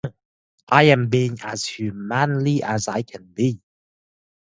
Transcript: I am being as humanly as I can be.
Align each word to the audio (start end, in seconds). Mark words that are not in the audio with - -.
I 0.71 0.83
am 0.85 1.09
being 1.09 1.37
as 1.43 1.63
humanly 1.63 2.63
as 2.63 2.87
I 2.87 3.03
can 3.03 3.23
be. 3.35 3.61